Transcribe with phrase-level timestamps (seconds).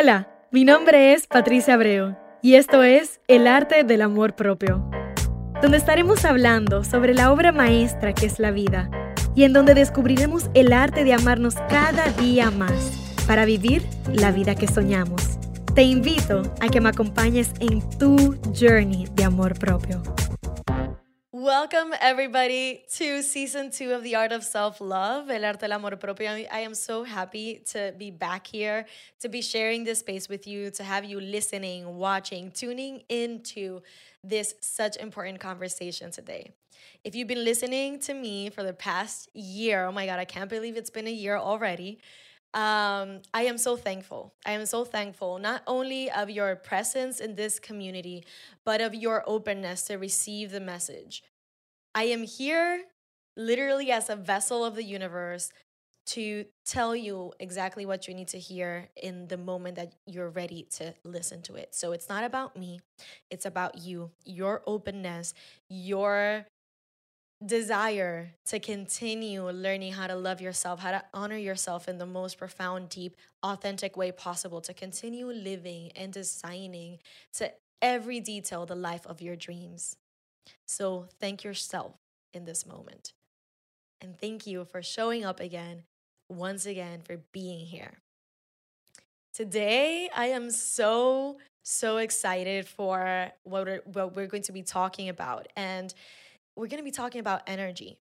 [0.00, 4.88] Hola, mi nombre es Patricia Abreu y esto es El arte del amor propio,
[5.60, 8.90] donde estaremos hablando sobre la obra maestra que es la vida
[9.34, 12.72] y en donde descubriremos el arte de amarnos cada día más
[13.26, 15.38] para vivir la vida que soñamos.
[15.74, 20.02] Te invito a que me acompañes en tu journey de amor propio.
[21.42, 25.96] Welcome, everybody, to season two of The Art of Self Love, El Arte del Amor
[25.96, 26.30] Propio.
[26.30, 28.86] I am so happy to be back here,
[29.18, 33.80] to be sharing this space with you, to have you listening, watching, tuning into
[34.22, 36.52] this such important conversation today.
[37.02, 40.48] If you've been listening to me for the past year, oh my God, I can't
[40.48, 41.98] believe it's been a year already.
[42.54, 44.32] Um, I am so thankful.
[44.46, 48.24] I am so thankful, not only of your presence in this community,
[48.64, 51.24] but of your openness to receive the message.
[51.94, 52.84] I am here
[53.36, 55.52] literally as a vessel of the universe
[56.04, 60.66] to tell you exactly what you need to hear in the moment that you're ready
[60.76, 61.74] to listen to it.
[61.74, 62.80] So it's not about me,
[63.30, 65.32] it's about you, your openness,
[65.68, 66.46] your
[67.44, 72.38] desire to continue learning how to love yourself, how to honor yourself in the most
[72.38, 76.98] profound, deep, authentic way possible, to continue living and designing
[77.34, 79.96] to every detail the life of your dreams.
[80.66, 81.94] So thank yourself
[82.32, 83.12] in this moment.
[84.00, 85.84] And thank you for showing up again,
[86.28, 87.98] once again, for being here.
[89.32, 95.08] Today, I am so, so excited for what we're, what we're going to be talking
[95.08, 95.48] about.
[95.56, 95.94] And
[96.56, 97.98] we're going to be talking about energy.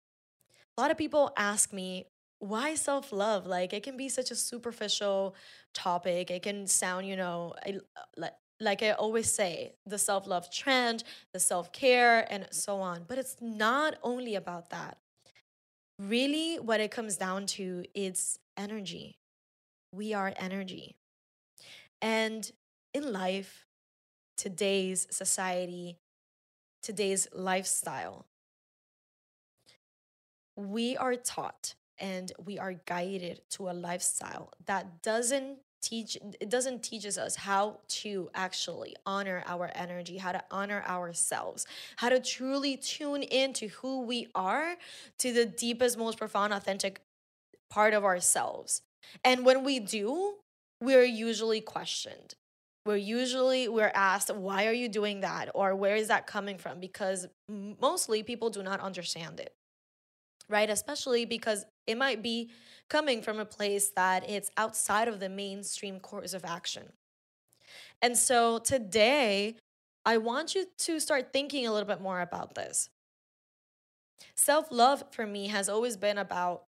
[0.76, 2.06] A lot of people ask me,
[2.38, 3.46] why self love?
[3.46, 5.34] Like, it can be such a superficial
[5.74, 6.30] topic.
[6.30, 7.54] It can sound, you know,
[8.60, 13.04] like I always say, the self love trend, the self care, and so on.
[13.06, 14.98] But it's not only about that.
[15.98, 19.18] Really, what it comes down to is energy.
[19.92, 20.96] We are energy.
[22.00, 22.50] And
[22.94, 23.66] in life,
[24.36, 25.98] today's society,
[26.82, 28.26] today's lifestyle,
[30.56, 36.82] we are taught and we are guided to a lifestyle that doesn't teach it doesn't
[36.82, 41.66] teaches us how to actually honor our energy how to honor ourselves
[41.96, 44.74] how to truly tune into who we are
[45.18, 47.00] to the deepest most profound authentic
[47.70, 48.82] part of ourselves.
[49.24, 50.34] And when we do
[50.80, 52.34] we're usually questioned.
[52.86, 55.50] We're usually we're asked why are you doing that?
[55.54, 56.80] or where is that coming from?
[56.80, 57.26] because
[57.80, 59.52] mostly people do not understand it
[60.48, 62.50] right especially because it might be
[62.88, 66.92] coming from a place that it's outside of the mainstream course of action.
[68.00, 69.56] And so today,
[70.04, 72.88] I want you to start thinking a little bit more about this.
[74.34, 76.64] Self love for me has always been about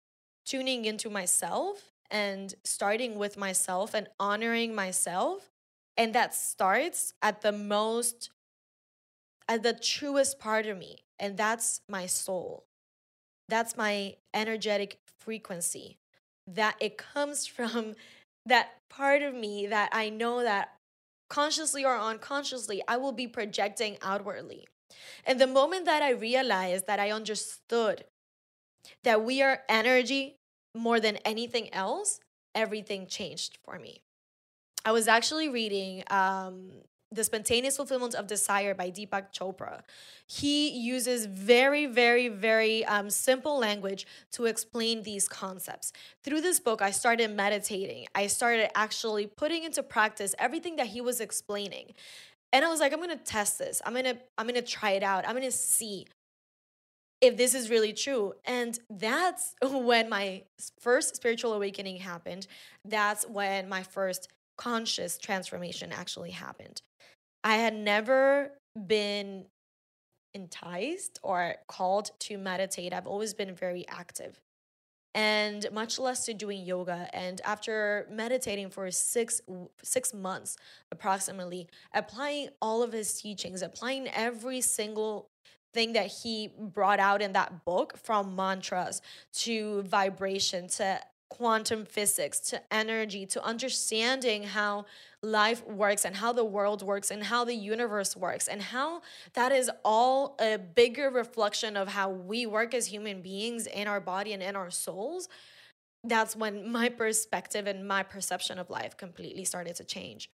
[0.45, 5.51] tuning into myself and starting with myself and honoring myself.
[5.97, 8.31] And that starts at the most,
[9.49, 10.99] at the truest part of me.
[11.19, 12.67] And that's my soul.
[13.49, 15.99] That's my energetic frequency
[16.47, 17.94] that it comes from
[18.47, 20.75] that part of me that I know that
[21.31, 24.69] consciously or unconsciously I will be projecting outwardly.
[25.25, 28.05] And the moment that I realized that I understood
[29.03, 30.37] that we are energy
[30.75, 32.21] more than anything else,
[32.55, 34.03] everything changed for me.
[34.84, 36.71] I was actually reading um,
[37.15, 39.81] the Spontaneous Fulfillment of Desire by Deepak Chopra.
[40.27, 45.93] He uses very, very, very um, simple language to explain these concepts.
[46.23, 48.07] Through this book, I started meditating.
[48.15, 51.95] I started actually putting into practice everything that he was explaining.
[52.53, 53.83] And I was like, I'm gonna test this.
[53.85, 55.27] I'm gonna, I'm gonna try it out.
[55.27, 56.07] I'm gonna see
[57.21, 58.35] if this is really true.
[58.45, 60.43] And that's when my
[60.81, 62.47] first spiritual awakening happened.
[62.85, 66.83] That's when my first conscious transformation actually happened.
[67.44, 68.53] I had never
[68.87, 69.44] been
[70.32, 72.93] enticed or called to meditate.
[72.93, 74.41] I've always been very active
[75.15, 79.41] and much less to doing yoga and after meditating for 6
[79.82, 80.56] 6 months
[80.91, 85.31] approximately applying all of his teachings applying every single
[85.73, 89.00] thing that he brought out in that book from mantras
[89.32, 90.99] to vibration to
[91.37, 94.87] quantum physics to energy to understanding how
[95.21, 99.03] life works and how the world works and how the universe works and how
[99.33, 104.01] that is all a bigger reflection of how we work as human beings in our
[104.01, 105.29] body and in our souls.
[106.05, 110.31] That's when my perspective and my perception of life completely started to change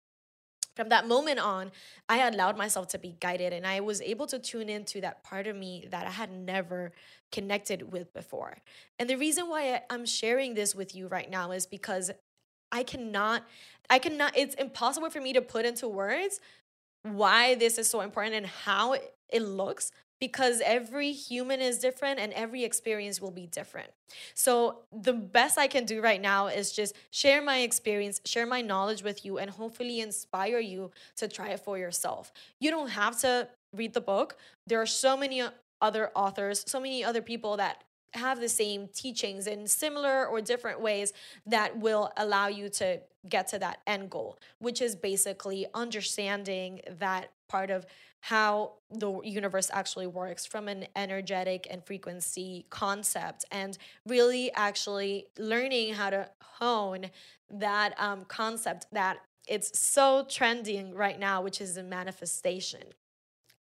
[0.79, 1.73] from that moment on,
[2.07, 5.45] I allowed myself to be guided and I was able to tune into that part
[5.45, 6.93] of me that I had never
[7.33, 8.55] connected with before.
[8.97, 12.11] And the reason why I'm sharing this with you right now is because
[12.71, 13.43] I cannot,
[13.89, 16.39] I cannot, it's impossible for me to put into words
[17.03, 22.33] why this is so important and how it looks because every human is different and
[22.33, 23.89] every experience will be different.
[24.33, 28.61] So, the best I can do right now is just share my experience, share my
[28.61, 32.31] knowledge with you, and hopefully inspire you to try it for yourself.
[32.59, 35.43] You don't have to read the book, there are so many
[35.81, 37.83] other authors, so many other people that
[38.13, 41.13] have the same teachings in similar or different ways
[41.45, 47.31] that will allow you to get to that end goal, which is basically understanding that
[47.47, 47.85] part of
[48.21, 55.93] how the universe actually works from an energetic and frequency concept and really actually learning
[55.93, 57.09] how to hone
[57.49, 62.83] that um, concept that it's so trending right now which is the manifestation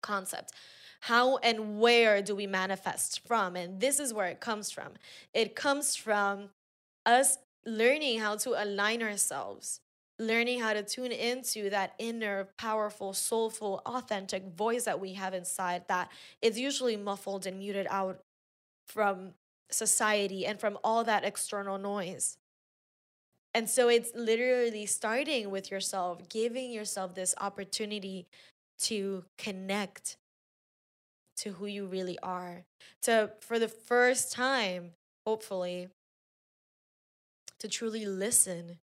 [0.02, 0.52] concept.
[1.00, 3.54] How and where do we manifest from?
[3.56, 4.92] And this is where it comes from.
[5.34, 6.48] It comes from
[7.04, 9.80] us learning how to align ourselves
[10.18, 15.82] learning how to tune into that inner, powerful, soulful, authentic voice that we have inside
[15.88, 16.10] that
[16.40, 18.20] is usually muffled and muted out
[18.86, 19.32] from
[19.70, 22.38] society and from all that external noise.
[23.52, 28.26] And so it's literally starting with yourself, giving yourself this opportunity
[28.80, 30.16] to connect
[31.38, 32.64] to who you really are.
[33.02, 34.92] To, for the first time,
[35.26, 35.88] hopefully,
[37.58, 38.78] to truly listen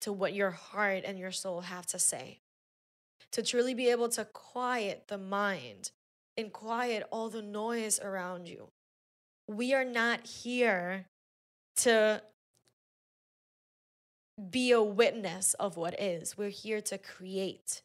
[0.00, 2.40] to what your heart and your soul have to say.
[3.32, 5.90] To truly be able to quiet the mind
[6.36, 8.68] and quiet all the noise around you.
[9.46, 11.06] We are not here
[11.76, 12.22] to
[14.50, 16.36] be a witness of what is.
[16.38, 17.82] We're here to create.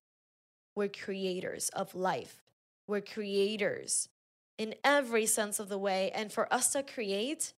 [0.75, 2.43] We're creators of life.
[2.87, 4.09] We're creators
[4.57, 6.11] in every sense of the way.
[6.11, 7.53] And for us to create,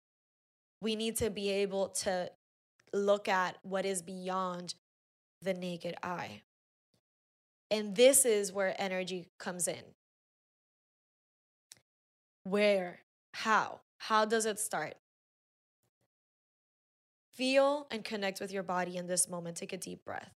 [0.81, 2.31] we need to be able to
[2.97, 4.75] look at what is beyond
[5.41, 6.41] the naked eye.
[7.69, 9.83] And this is where energy comes in.
[12.43, 12.99] Where?
[13.33, 13.81] How?
[13.97, 14.95] How does it start?
[17.33, 19.57] Feel and connect with your body in this moment.
[19.57, 20.31] Take a deep breath.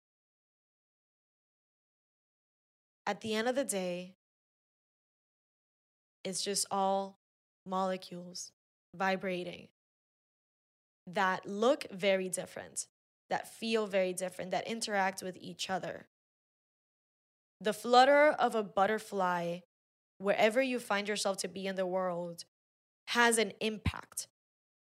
[3.06, 4.16] At the end of the day,
[6.24, 7.20] it's just all
[7.66, 8.52] molecules
[8.96, 9.68] vibrating
[11.08, 12.88] that look very different,
[13.30, 16.08] that feel very different, that interact with each other.
[17.62, 19.60] The flutter of a butterfly,
[20.20, 22.44] wherever you find yourself to be in the world,
[23.08, 24.28] has an impact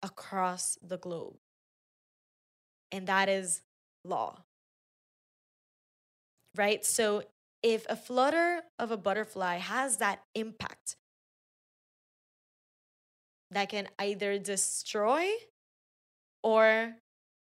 [0.02, 1.38] across the globe.
[2.92, 3.62] And that is
[4.04, 4.44] law.
[6.56, 6.84] Right?
[6.84, 7.24] So
[7.62, 10.96] if a flutter of a butterfly has that impact
[13.52, 15.28] that can either destroy
[16.48, 16.96] or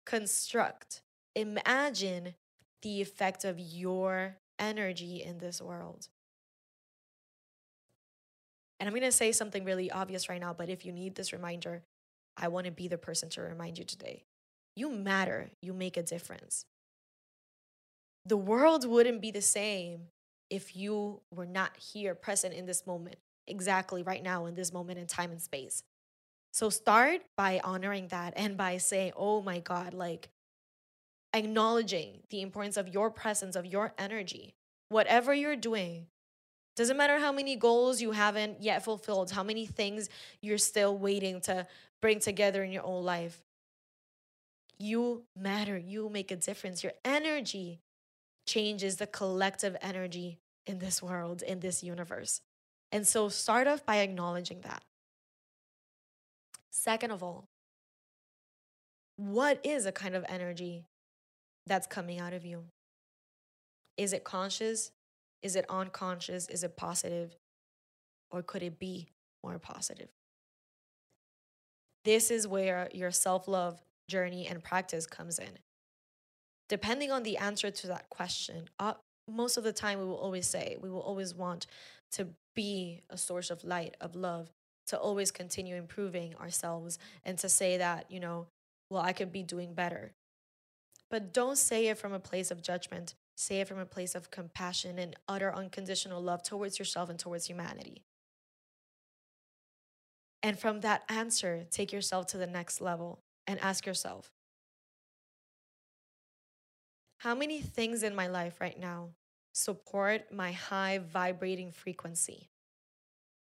[0.06, 1.02] construct.
[1.36, 2.34] Imagine
[2.80, 6.08] the effect of your energy in this world.
[8.80, 11.34] And I'm going to say something really obvious right now, but if you need this
[11.34, 11.82] reminder,
[12.34, 14.24] I want to be the person to remind you today.
[14.74, 16.64] You matter, you make a difference.
[18.24, 20.04] The world wouldn't be the same
[20.48, 24.98] if you were not here, present in this moment, exactly right now, in this moment
[24.98, 25.82] in time and space.
[26.58, 30.28] So start by honoring that and by saying, oh my God, like
[31.32, 34.56] acknowledging the importance of your presence, of your energy,
[34.88, 36.08] whatever you're doing.
[36.74, 40.08] Doesn't matter how many goals you haven't yet fulfilled, how many things
[40.42, 41.64] you're still waiting to
[42.02, 43.40] bring together in your own life.
[44.80, 45.78] You matter.
[45.78, 46.82] You make a difference.
[46.82, 47.78] Your energy
[48.48, 52.40] changes the collective energy in this world, in this universe.
[52.90, 54.82] And so start off by acknowledging that.
[56.78, 57.48] Second of all,
[59.16, 60.84] what is a kind of energy
[61.66, 62.66] that's coming out of you?
[63.96, 64.92] Is it conscious?
[65.42, 66.48] Is it unconscious?
[66.48, 67.34] Is it positive?
[68.30, 69.08] Or could it be
[69.42, 70.06] more positive?
[72.04, 75.58] This is where your self love journey and practice comes in.
[76.68, 78.94] Depending on the answer to that question, uh,
[79.28, 81.66] most of the time we will always say, we will always want
[82.12, 84.52] to be a source of light, of love,
[84.88, 88.46] to always continue improving ourselves and to say that, you know,
[88.90, 90.12] well, I could be doing better.
[91.10, 93.14] But don't say it from a place of judgment.
[93.36, 97.46] Say it from a place of compassion and utter unconditional love towards yourself and towards
[97.46, 98.02] humanity.
[100.42, 104.30] And from that answer, take yourself to the next level and ask yourself
[107.18, 109.10] how many things in my life right now
[109.52, 112.48] support my high vibrating frequency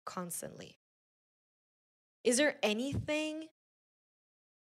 [0.05, 0.77] constantly?
[2.23, 3.47] Is there anything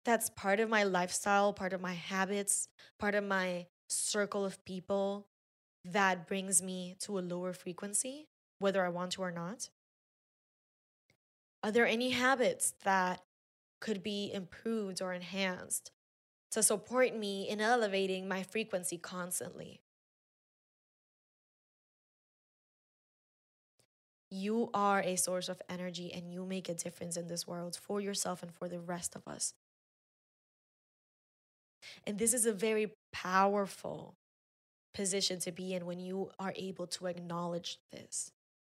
[0.04, 5.26] that's part of my lifestyle, part of my habits, part of my circle of people
[5.84, 8.28] that brings me to a lower frequency,
[8.58, 9.68] whether I want to or not?
[11.62, 13.20] Are there any habits that
[13.80, 15.90] could be improved or enhanced
[16.52, 19.80] to support me in elevating my frequency constantly?
[24.30, 28.00] You are a source of energy and you make a difference in this world for
[28.00, 29.54] yourself and for the rest of us.
[32.06, 34.14] And this is a very powerful
[34.94, 38.30] position to be in when you are able to acknowledge this,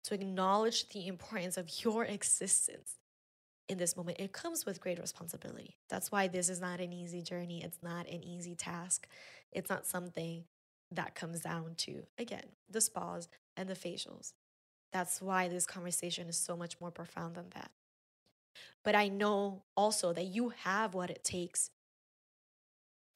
[0.04, 2.98] to acknowledge the importance of your existence
[3.68, 4.18] in this moment.
[4.20, 5.76] It comes with great responsibility.
[5.88, 7.62] That's why this is not an easy journey.
[7.62, 9.08] It's not an easy task.
[9.52, 10.44] It's not something
[10.92, 14.32] that comes down to, again, the spas and the facials.
[14.92, 17.70] That's why this conversation is so much more profound than that.
[18.82, 21.70] But I know also that you have what it takes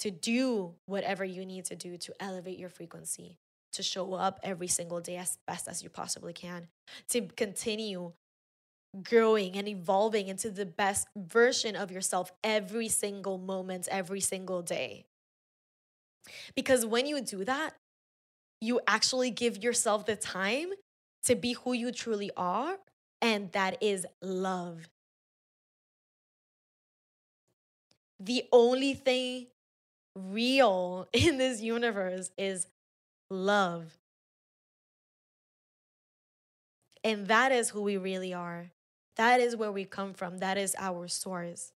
[0.01, 3.39] to do whatever you need to do to elevate your frequency,
[3.73, 6.69] to show up every single day as best as you possibly can,
[7.09, 8.13] to continue
[9.03, 15.07] growing and evolving into the best version of yourself every single moment, every single day.
[16.55, 17.75] Because when you do that,
[18.61, 20.69] you actually give yourself the time
[21.25, 22.77] to be who you truly are,
[23.21, 24.89] and that is love.
[28.21, 29.47] The only thing
[30.15, 32.67] real in this universe is
[33.31, 33.99] love.
[37.03, 38.71] And that is who we really are.
[39.17, 40.39] That is where we come from.
[40.39, 41.73] That is our source.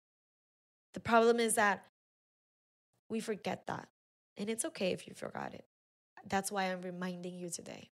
[0.93, 1.85] The problem is that
[3.09, 3.87] we forget that.
[4.37, 5.65] And it's okay if you forgot it.
[6.27, 7.89] That's why I'm reminding you today.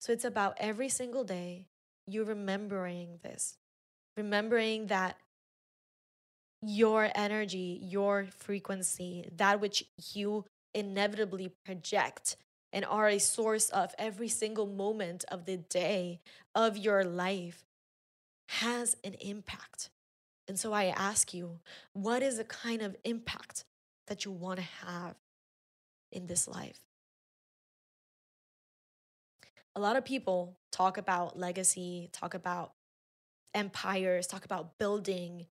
[0.00, 1.66] So it's about every single day
[2.06, 3.58] you remembering this,
[4.16, 5.16] remembering that
[6.62, 12.36] your energy, your frequency, that which you inevitably project
[12.72, 16.20] and are a source of every single moment of the day
[16.54, 17.64] of your life
[18.48, 19.90] has an impact.
[20.48, 21.60] And so I ask you,
[21.92, 23.64] what is the kind of impact
[24.06, 25.16] that you want to have
[26.12, 26.85] in this life?
[29.76, 32.72] A lot of people talk about legacy, talk about
[33.54, 35.46] empires, talk about building,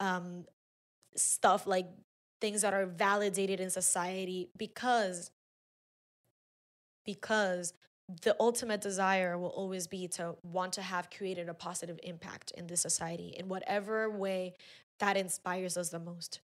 [0.00, 0.46] um,
[1.16, 1.86] stuff like
[2.40, 5.30] things that are validated in society because
[7.04, 7.72] because
[8.22, 12.66] the ultimate desire will always be to want to have created a positive impact in
[12.66, 14.54] this society in whatever way
[15.00, 16.40] that inspires us the most.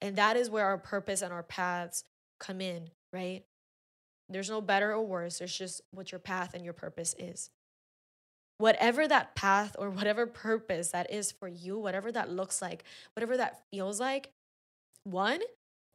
[0.00, 2.04] And that is where our purpose and our paths
[2.38, 3.44] come in, right?
[4.28, 5.38] There's no better or worse.
[5.38, 7.50] There's just what your path and your purpose is
[8.58, 13.36] whatever that path or whatever purpose that is for you, whatever that looks like, whatever
[13.36, 14.30] that feels like,
[15.04, 15.40] one,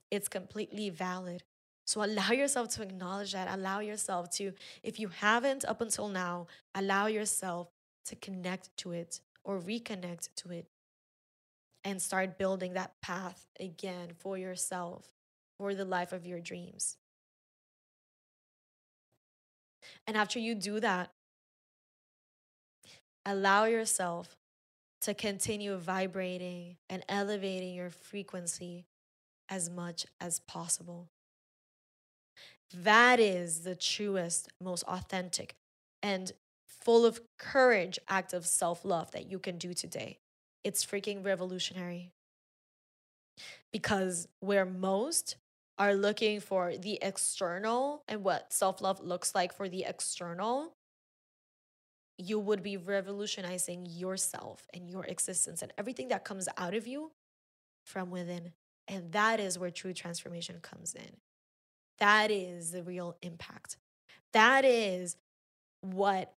[0.09, 1.43] it's completely valid.
[1.87, 3.49] So allow yourself to acknowledge that.
[3.51, 7.69] Allow yourself to, if you haven't up until now, allow yourself
[8.05, 10.67] to connect to it or reconnect to it
[11.83, 15.09] and start building that path again for yourself,
[15.57, 16.97] for the life of your dreams.
[20.07, 21.11] And after you do that,
[23.25, 24.35] allow yourself
[25.01, 28.85] to continue vibrating and elevating your frequency
[29.49, 31.09] as much as possible.
[32.73, 35.55] That is the truest, most authentic,
[36.01, 36.31] and
[36.65, 40.19] full of courage act of self love that you can do today.
[40.63, 42.11] It's freaking revolutionary.
[43.73, 45.35] Because where most
[45.81, 50.75] are looking for the external and what self love looks like for the external,
[52.19, 57.09] you would be revolutionizing yourself and your existence and everything that comes out of you
[57.83, 58.51] from within.
[58.87, 61.17] And that is where true transformation comes in.
[61.97, 63.77] That is the real impact.
[64.33, 65.15] That is
[65.81, 66.31] what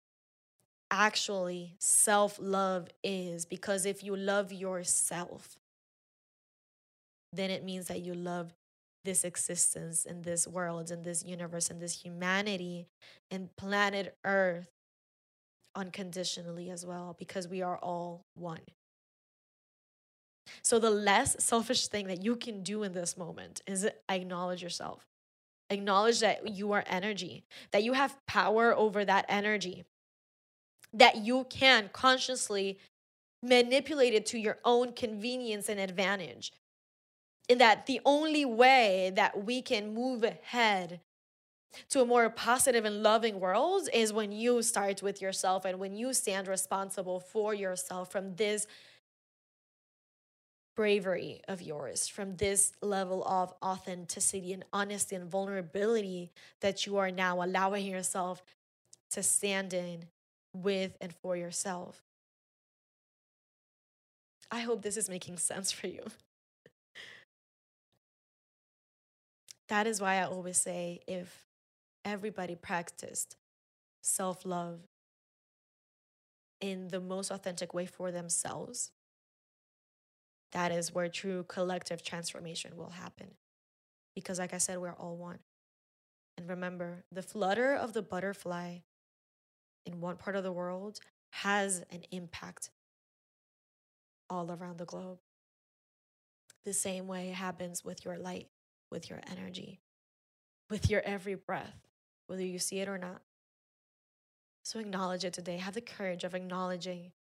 [0.89, 3.45] actually self love is.
[3.45, 5.59] Because if you love yourself,
[7.33, 8.53] then it means that you love
[9.05, 12.87] this existence in this world, in this universe, in this humanity,
[13.31, 14.71] and planet Earth
[15.75, 18.61] unconditionally as well because we are all one.
[20.63, 25.07] So, the less selfish thing that you can do in this moment is acknowledge yourself.
[25.71, 29.85] Acknowledge that you are energy, that you have power over that energy,
[30.93, 32.79] that you can consciously
[33.43, 36.53] manipulate it to your own convenience and advantage.
[37.49, 41.01] And that the only way that we can move ahead
[41.91, 45.97] to a more positive and loving world is when you start with yourself and when
[45.97, 48.67] you stand responsible for yourself from this
[50.75, 56.31] bravery of yours, from this level of authenticity and honesty and vulnerability
[56.61, 58.43] that you are now allowing yourself
[59.11, 60.05] to stand in
[60.55, 62.03] with and for yourself.
[64.51, 66.05] I hope this is making sense for you.
[69.73, 71.47] That is why I always say if
[72.05, 73.37] everybody practiced
[74.03, 74.81] self love
[76.61, 78.91] in the most authentic way for themselves,
[80.53, 83.29] that is where true collective transformation will happen.
[84.15, 85.39] Because, like I said, we're all one.
[86.37, 88.81] And remember, the flutter of the butterfly
[89.87, 91.01] in one part of the world
[91.31, 92.69] has an impact
[94.29, 95.21] all around the globe.
[96.67, 98.49] The same way happens with your light,
[98.93, 99.81] with your energy,
[100.71, 101.89] with your every breath,
[102.29, 103.23] whether you see it or not.
[104.65, 105.57] So acknowledge it today.
[105.57, 107.11] Have the courage of acknowledging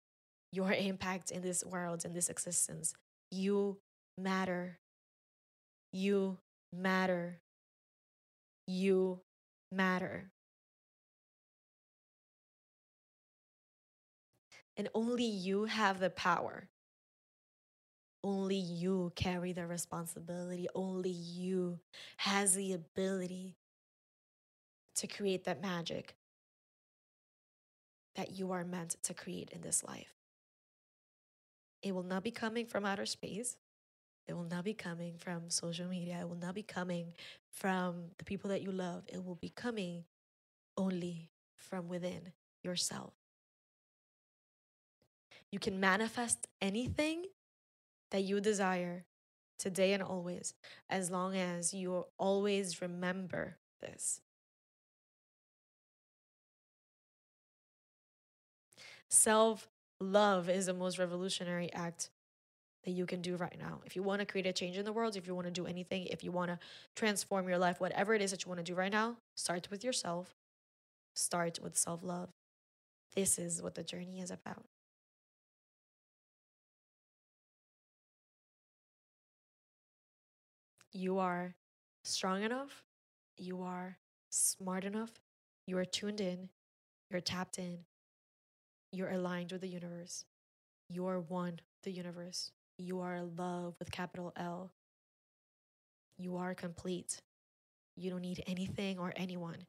[0.52, 2.94] your impact in this world, in this existence.
[3.32, 3.78] You
[4.16, 4.78] matter.
[5.92, 6.38] You
[6.72, 7.40] matter.
[8.68, 9.20] You
[9.72, 10.30] matter.
[14.76, 16.68] And only you have the power.
[18.24, 20.68] Only you carry the responsibility.
[20.74, 21.80] Only you
[22.18, 23.56] has the ability
[24.96, 26.14] to create that magic
[28.14, 30.14] that you are meant to create in this life.
[31.82, 33.56] It will not be coming from outer space.
[34.28, 36.18] It will not be coming from social media.
[36.20, 37.14] It will not be coming
[37.50, 39.02] from the people that you love.
[39.08, 40.04] It will be coming
[40.76, 43.14] only from within yourself.
[45.50, 47.24] You can manifest anything
[48.12, 49.04] that you desire
[49.58, 50.54] today and always,
[50.90, 54.20] as long as you always remember this.
[59.08, 59.68] Self
[60.00, 62.10] love is the most revolutionary act
[62.84, 63.80] that you can do right now.
[63.84, 65.66] If you want to create a change in the world, if you want to do
[65.66, 66.58] anything, if you want to
[66.96, 69.84] transform your life, whatever it is that you want to do right now, start with
[69.84, 70.34] yourself.
[71.14, 72.30] Start with self love.
[73.14, 74.64] This is what the journey is about.
[80.92, 81.54] You are
[82.04, 82.84] strong enough.
[83.36, 83.96] You are
[84.30, 85.10] smart enough.
[85.66, 86.50] You are tuned in.
[87.10, 87.78] You're tapped in.
[88.92, 90.24] You're aligned with the universe.
[90.88, 92.50] You are one the universe.
[92.76, 94.72] You are love with capital L.
[96.18, 97.22] You are complete.
[97.96, 99.66] You don't need anything or anyone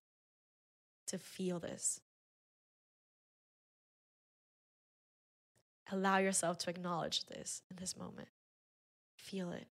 [1.08, 2.02] to feel this.
[5.92, 8.30] Allow yourself to acknowledge this in this moment.
[9.18, 9.68] Feel it.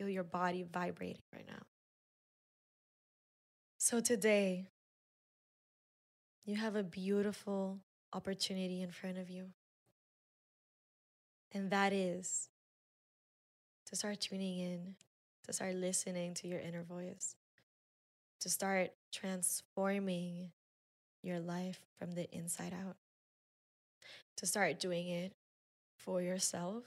[0.00, 1.62] Feel your body vibrating right now.
[3.76, 4.70] So today,
[6.46, 7.80] you have a beautiful
[8.14, 9.48] opportunity in front of you.
[11.52, 12.48] And that is
[13.90, 14.94] to start tuning in,
[15.44, 17.36] to start listening to your inner voice,
[18.40, 20.52] to start transforming
[21.22, 22.96] your life from the inside out,
[24.38, 25.34] to start doing it
[25.98, 26.84] for yourself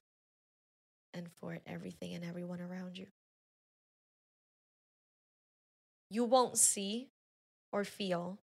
[1.13, 3.02] and for everything and everyone around you.
[6.13, 7.10] You won't see
[7.71, 8.38] or feel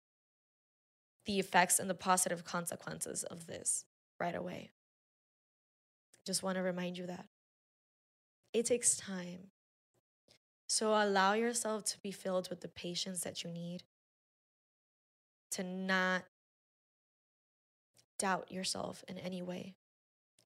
[1.26, 3.84] the effects and the positive consequences of this
[4.18, 4.70] right away.
[6.24, 7.26] Just want to remind you that
[8.54, 9.50] it takes time.
[10.66, 13.82] So allow yourself to be filled with the patience that you need
[15.50, 16.24] to not
[18.18, 19.74] doubt yourself in any way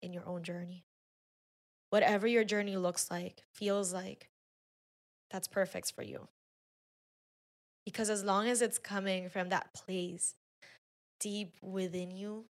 [0.03, 0.87] in your own journey.
[1.91, 4.29] Whatever your journey looks like, feels like,
[5.31, 6.27] that's perfect for you.
[7.85, 10.35] Because as long as it's coming from that place
[11.19, 12.45] deep within you,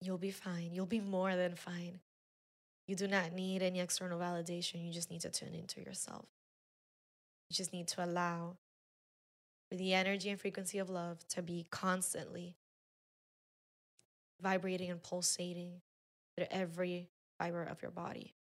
[0.00, 0.70] you'll be fine.
[0.72, 2.00] You'll be more than fine.
[2.88, 4.84] You do not need any external validation.
[4.84, 6.26] You just need to tune into yourself.
[7.48, 8.56] You just need to allow
[9.70, 12.56] for the energy and frequency of love to be constantly
[14.42, 15.82] vibrating and pulsating
[16.36, 18.34] through every fiber of your body.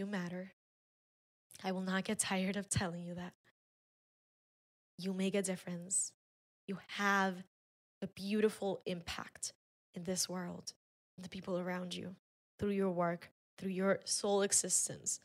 [0.00, 0.54] You matter.
[1.62, 3.34] I will not get tired of telling you that.
[4.96, 6.12] You make a difference.
[6.66, 7.34] You have
[8.00, 9.52] a beautiful impact
[9.94, 10.72] in this world,
[11.18, 12.16] the people around you,
[12.58, 15.20] through your work, through your soul existence.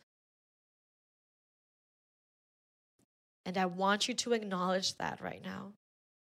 [3.46, 5.72] And I want you to acknowledge that right now.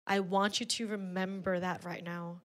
[0.07, 2.41] I want you to remember that right now.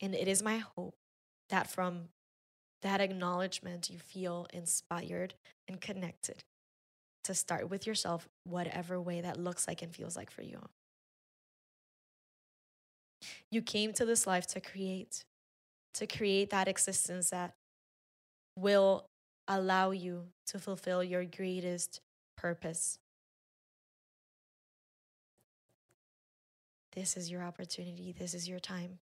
[0.00, 0.94] And it is my hope
[1.48, 2.10] that from
[2.82, 5.34] that acknowledgement, you feel inspired
[5.68, 6.44] and connected
[7.24, 10.60] to start with yourself, whatever way that looks like and feels like for you.
[13.50, 15.24] You came to this life to create,
[15.94, 17.54] to create that existence that
[18.56, 19.06] will
[19.48, 22.00] allow you to fulfill your greatest
[22.36, 22.98] purpose.
[26.92, 28.14] This is your opportunity.
[28.16, 28.98] This is your time.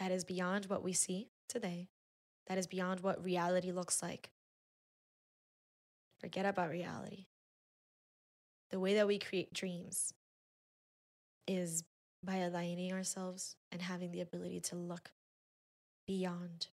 [0.00, 1.88] That is beyond what we see today.
[2.48, 4.30] That is beyond what reality looks like.
[6.20, 7.26] Forget about reality.
[8.70, 10.14] The way that we create dreams
[11.46, 11.84] is
[12.24, 15.10] by aligning ourselves and having the ability to look
[16.06, 16.68] beyond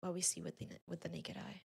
[0.00, 1.62] what we see with the, with the naked eye.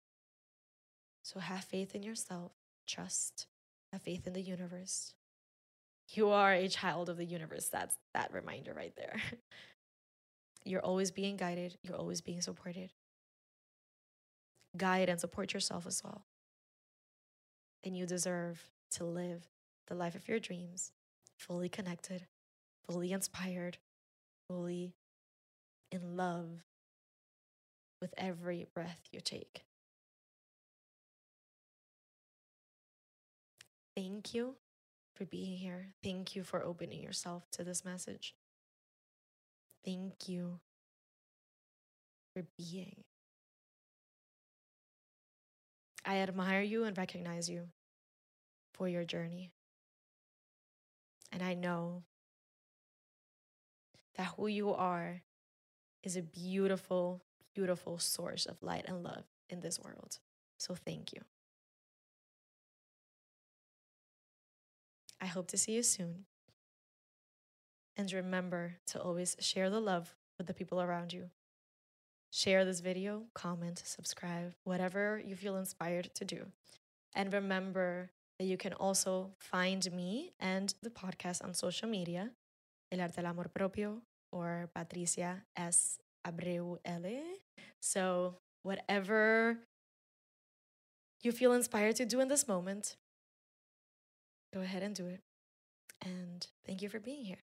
[1.22, 2.52] So have faith in yourself,
[2.86, 3.46] trust,
[3.92, 5.12] have faith in the universe.
[6.08, 7.68] You are a child of the universe.
[7.68, 9.20] That's that reminder right there.
[10.64, 12.90] You're always being guided, you're always being supported.
[14.76, 16.24] Guide and support yourself as well.
[17.84, 19.48] And you deserve to live
[19.88, 20.92] the life of your dreams,
[21.36, 22.26] fully connected,
[22.86, 23.78] fully inspired,
[24.48, 24.94] fully
[25.90, 26.64] in love
[28.00, 29.64] with every breath you take.
[33.96, 34.56] Thank you
[35.14, 35.88] for being here.
[36.02, 38.34] Thank you for opening yourself to this message.
[39.84, 40.60] Thank you
[42.34, 43.04] for being.
[46.04, 47.68] I admire you and recognize you
[48.74, 49.50] for your journey.
[51.30, 52.02] And I know
[54.16, 55.22] that who you are
[56.02, 57.22] is a beautiful,
[57.54, 60.18] beautiful source of light and love in this world.
[60.58, 61.20] So thank you.
[65.20, 66.24] I hope to see you soon.
[67.96, 71.30] And remember to always share the love with the people around you.
[72.30, 76.46] Share this video, comment, subscribe, whatever you feel inspired to do.
[77.14, 82.30] And remember that you can also find me and the podcast on social media,
[82.90, 84.00] El Arte del Amor Propio
[84.32, 85.98] or Patricia S.
[86.26, 87.04] Abreu L.
[87.80, 89.58] So, whatever
[91.22, 92.96] you feel inspired to do in this moment,
[94.54, 95.20] go ahead and do it.
[96.00, 97.42] And thank you for being here.